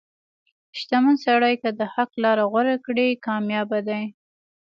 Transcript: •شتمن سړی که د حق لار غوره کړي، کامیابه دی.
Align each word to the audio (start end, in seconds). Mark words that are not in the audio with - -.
•شتمن 0.79 1.15
سړی 1.25 1.53
که 1.61 1.69
د 1.79 1.81
حق 1.93 2.11
لار 2.23 2.39
غوره 2.51 2.75
کړي، 2.85 3.07
کامیابه 3.25 3.79
دی. 3.87 4.03